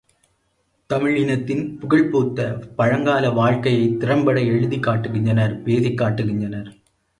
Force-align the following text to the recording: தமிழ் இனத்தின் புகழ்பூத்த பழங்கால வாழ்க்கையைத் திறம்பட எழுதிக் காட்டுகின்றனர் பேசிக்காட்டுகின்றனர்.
தமிழ் 0.87 1.17
இனத்தின் 1.17 1.79
புகழ்பூத்த 1.81 2.61
பழங்கால 2.75 3.29
வாழ்க்கையைத் 3.29 3.99
திறம்பட 3.99 4.41
எழுதிக் 4.41 4.83
காட்டுகின்றனர் 4.83 5.63
பேசிக்காட்டுகின்றனர். 5.63 6.71